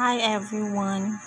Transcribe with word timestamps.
Hi 0.00 0.16
everyone. 0.16 1.20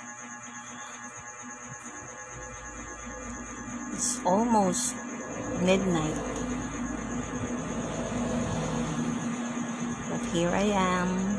It's 3.93 4.17
almost 4.25 4.95
midnight. 5.61 6.17
But 10.09 10.25
here 10.33 10.49
I 10.49 10.73
am. 10.73 11.37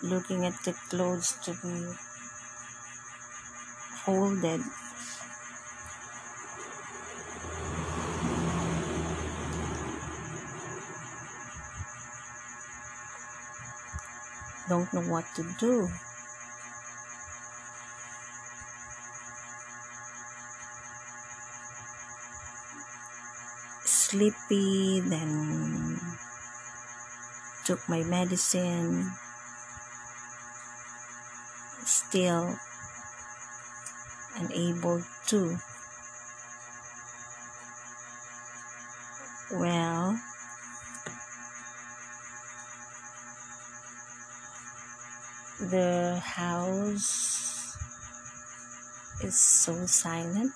Looking 0.00 0.46
at 0.46 0.62
the 0.62 0.74
clothes 0.88 1.34
to 1.42 1.50
be 1.58 1.90
folded. 4.06 4.62
Don't 14.68 14.92
know 14.92 15.02
what 15.02 15.24
to 15.34 15.44
do. 15.58 15.88
Sleepy, 23.84 25.00
then 25.00 25.98
took 27.64 27.88
my 27.88 28.02
medicine. 28.02 29.12
Still 31.84 32.56
unable 34.36 35.02
to. 35.26 35.58
Well, 39.50 40.20
the 45.70 46.18
house 46.18 47.76
is 49.22 49.38
so 49.38 49.86
silent. 49.86 50.50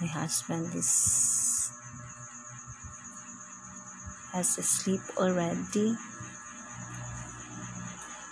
My 0.00 0.06
husband 0.06 0.74
is 0.74 1.72
has 4.32 4.58
asleep 4.58 5.00
already. 5.16 5.96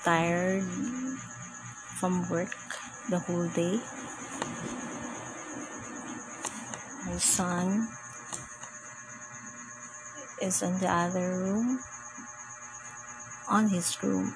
Tired 0.04 0.64
from 1.98 2.28
work 2.28 2.54
the 3.08 3.18
whole 3.18 3.48
day. 3.48 3.80
My 7.06 7.16
son 7.16 7.88
is 10.40 10.62
in 10.62 10.78
the 10.78 10.88
other 10.88 11.40
room, 11.40 11.80
on 13.48 13.68
his 13.68 13.96
room, 14.02 14.34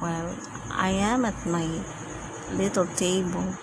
Well, 0.00 0.36
I 0.70 0.90
am 0.90 1.24
at 1.24 1.46
my 1.46 1.68
little 2.52 2.86
table 2.86 3.54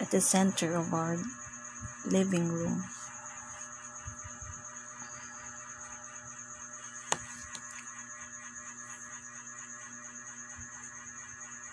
at 0.00 0.10
the 0.10 0.20
center 0.20 0.74
of 0.74 0.92
our 0.92 1.16
living 2.06 2.48
room. 2.48 2.84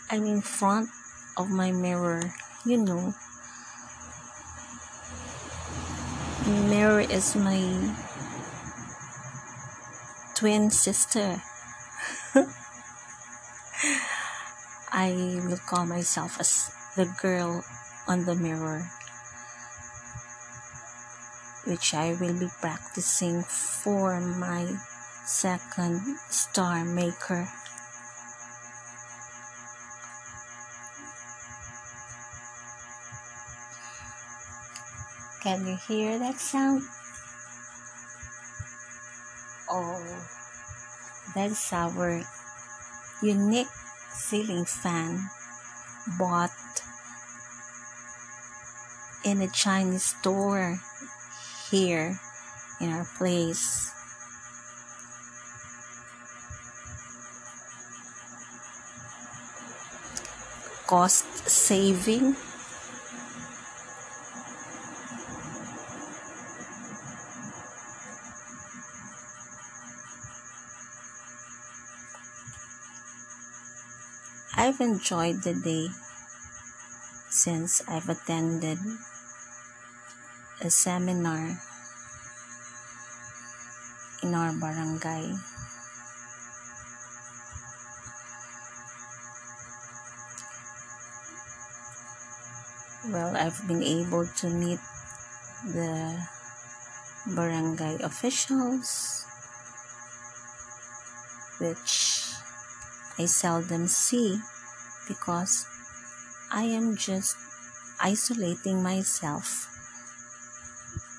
I'm 0.10 0.26
in 0.26 0.42
front 0.42 0.90
of 1.36 1.50
my 1.50 1.72
mirror, 1.72 2.22
you 2.66 2.78
know. 2.78 3.14
Mirror 6.46 7.02
is 7.12 7.36
my 7.36 7.60
twin 10.36 10.70
sister. 10.70 11.42
I 14.92 15.40
will 15.48 15.58
call 15.66 15.86
myself 15.86 16.40
as 16.40 16.70
the 16.98 17.06
girl 17.22 17.64
on 18.06 18.26
the 18.26 18.36
mirror, 18.36 18.84
which 21.66 21.94
I 21.94 22.18
will 22.20 22.38
be 22.38 22.50
practicing 22.60 23.44
for 23.44 24.20
my 24.20 24.76
second 25.26 26.02
star 26.30 26.84
maker. 26.84 27.48
Can 35.42 35.66
you 35.66 35.78
hear 35.88 36.20
that 36.20 36.40
sound? 36.40 36.84
Oh, 39.78 40.00
that's 41.36 41.74
our 41.74 42.24
unique 43.22 43.68
ceiling 44.10 44.64
fan 44.64 45.28
bought 46.18 46.56
in 49.26 49.42
a 49.42 49.50
Chinese 49.50 50.16
store 50.16 50.80
here 51.70 52.18
in 52.80 52.90
our 52.90 53.04
place. 53.18 53.92
Cost 60.88 61.50
saving 61.50 62.38
I've 74.76 74.82
enjoyed 74.82 75.42
the 75.44 75.54
day 75.54 75.88
since 77.30 77.82
I've 77.88 78.10
attended 78.10 78.78
a 80.60 80.70
seminar 80.70 81.56
in 84.22 84.36
our 84.36 84.52
barangay. 84.60 85.32
Well, 93.08 93.32
I've 93.38 93.66
been 93.70 93.82
able 93.82 94.28
to 94.28 94.50
meet 94.50 94.80
the 95.64 96.20
barangay 97.28 98.04
officials, 98.04 99.24
which 101.60 102.34
I 103.18 103.24
seldom 103.24 103.88
see 103.88 104.42
because 105.08 105.66
I 106.52 106.64
am 106.64 106.96
just 106.96 107.38
isolating 108.00 108.84
myself 108.84 109.70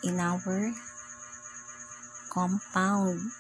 in 0.05 0.21
our 0.21 0.73
compound 2.31 3.33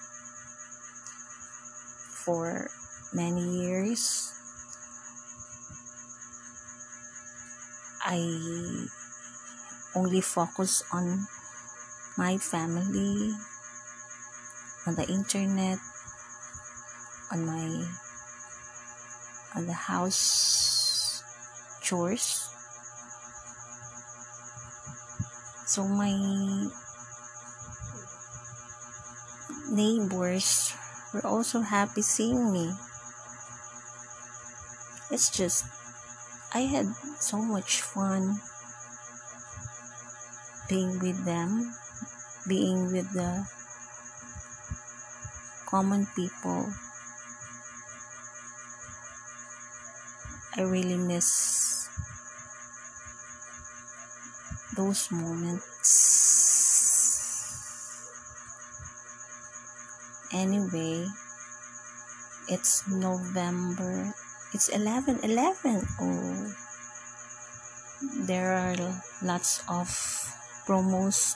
for 2.24 2.68
many 3.12 3.44
years. 3.62 4.32
I 8.00 8.18
only 9.94 10.20
focus 10.20 10.82
on 10.92 11.26
my 12.16 12.38
family, 12.38 13.34
on 14.86 14.94
the 14.96 15.06
internet, 15.08 15.78
on 17.32 17.44
my 17.44 17.84
the 19.62 19.72
house 19.72 21.22
chores. 21.80 22.48
So 25.66 25.86
my 25.88 26.12
neighbors 29.70 30.74
were 31.12 31.26
also 31.26 31.60
happy 31.60 32.02
seeing 32.02 32.52
me. 32.52 32.72
It's 35.10 35.30
just 35.30 35.64
I 36.52 36.60
had 36.68 36.86
so 37.20 37.38
much 37.38 37.80
fun 37.80 38.40
being 40.68 40.98
with 40.98 41.24
them, 41.24 41.74
being 42.48 42.92
with 42.92 43.12
the 43.12 43.46
common 45.66 46.06
people 46.14 46.72
I 50.56 50.62
really 50.62 50.96
miss 50.96 51.88
those 54.76 55.10
moments. 55.10 56.28
Anyway, 60.32 61.06
it's 62.48 62.86
November 62.88 64.14
it's 64.54 64.68
11 64.70 65.18
11 65.26 65.82
oh 66.00 66.54
there 68.24 68.54
are 68.54 68.78
lots 69.20 69.60
of 69.68 69.90
promos 70.62 71.34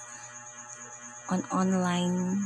on 1.28 1.43
online 1.50 2.38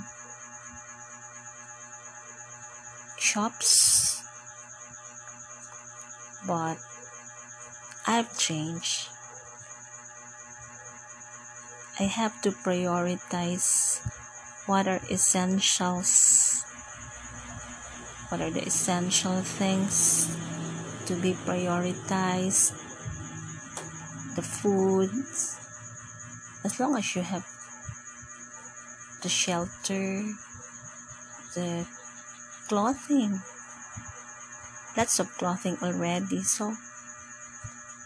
shops 3.20 4.13
but 6.46 6.76
I've 8.06 8.37
changed. 8.38 9.08
I 11.99 12.05
have 12.05 12.43
to 12.43 12.50
prioritize 12.50 14.00
what 14.67 14.88
are 14.88 15.00
essentials 15.11 16.64
what 18.29 18.41
are 18.41 18.50
the 18.50 18.64
essential 18.67 19.43
things 19.43 20.26
to 21.06 21.14
be 21.14 21.35
prioritized 21.44 22.73
the 24.35 24.43
foods 24.43 25.61
as 26.64 26.81
long 26.81 26.96
as 26.96 27.14
you 27.14 27.23
have 27.23 27.46
the 29.23 29.29
shelter 29.29 30.25
the 31.55 31.87
clothing 32.67 33.38
lots 34.96 35.19
of 35.19 35.29
clothing 35.38 35.76
already 35.82 36.43
so 36.43 36.75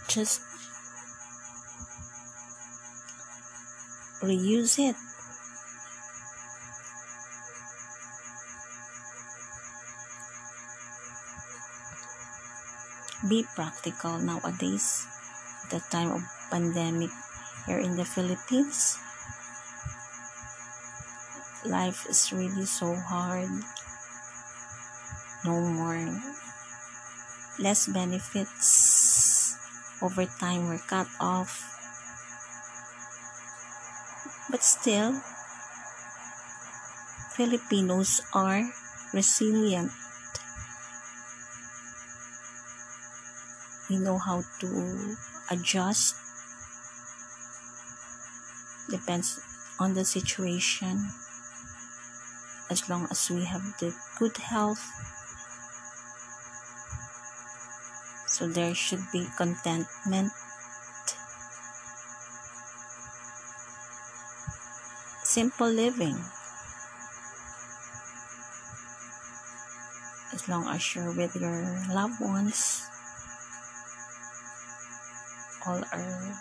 just 0.09 0.41
reuse 4.23 4.79
it. 4.79 4.97
Be 13.29 13.45
practical 13.55 14.19
nowadays 14.19 15.07
the 15.71 15.81
time 15.91 16.11
of 16.13 16.23
pandemic 16.51 17.11
here 17.67 17.79
in 17.79 17.97
the 17.97 18.05
Philippines. 18.05 18.97
Life 21.67 22.07
is 22.09 22.33
really 22.33 22.65
so 22.65 22.95
hard. 22.95 23.51
No 25.45 25.61
more 25.61 25.99
less 27.59 27.87
benefits 27.91 29.59
over 30.01 30.25
time 30.39 30.69
were 30.69 30.79
cut 30.79 31.09
off. 31.21 31.67
But 34.51 34.63
still 34.63 35.21
Filipinos 37.35 38.23
are 38.33 38.63
resilient. 39.13 39.93
We 43.91 43.99
know 43.99 44.19
how 44.19 44.43
to 44.61 45.17
adjust. 45.51 46.15
Depends 48.91 49.41
on 49.79 49.95
the 49.95 50.05
situation. 50.05 51.11
As 52.71 52.89
long 52.89 53.09
as 53.11 53.31
we 53.31 53.45
have 53.45 53.63
the 53.81 53.95
good 54.19 54.37
health 54.37 54.83
so 58.39 58.47
there 58.47 58.73
should 58.73 59.03
be 59.13 59.27
contentment. 59.37 60.31
Simple 65.25 65.67
living. 65.67 66.15
As 70.33 70.49
long 70.49 70.69
as 70.69 70.95
you're 70.95 71.11
with 71.11 71.35
your 71.35 71.83
loved 71.91 72.21
ones 72.21 72.87
all 75.67 75.83
are 75.93 76.41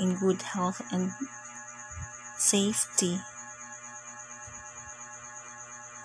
in 0.00 0.16
good 0.16 0.42
health 0.42 0.82
and 0.90 1.12
safety. 2.36 3.20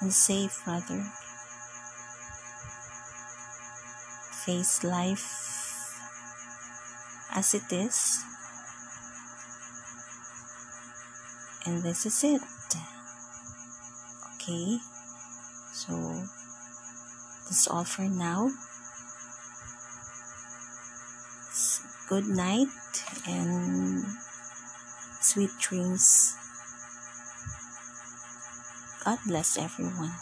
And 0.02 0.14
safe 0.14 0.68
rather 0.68 1.04
face 4.46 4.84
life 4.84 5.26
as 7.34 7.54
it 7.54 7.72
is 7.72 8.24
and 11.66 11.84
this 11.84 12.06
is 12.06 12.24
it 12.24 12.42
okay 14.36 14.78
so 15.74 15.94
that's 17.46 17.68
all 17.68 17.84
for 17.84 18.04
now 18.04 18.50
good 22.08 22.28
night 22.28 22.68
and 23.28 24.06
sweet 25.22 25.50
dreams. 25.60 26.36
God 29.04 29.18
bless 29.26 29.58
everyone. 29.58 30.14